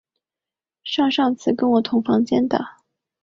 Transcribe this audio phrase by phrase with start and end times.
[0.83, 2.57] 上上次跟我同房间的